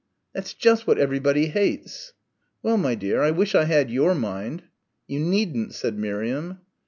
"That's 0.33 0.55
just 0.55 0.87
what 0.87 0.97
everybody 0.97 1.45
hates!" 1.49 2.13
"Well, 2.63 2.77
my 2.77 2.95
dear, 2.95 3.21
I 3.21 3.29
wish 3.29 3.53
I 3.53 3.65
had 3.65 3.91
your 3.91 4.15
mind." 4.15 4.63
"You 5.05 5.19
needn't," 5.19 5.75
said 5.75 5.95
Miriam. 5.95 6.61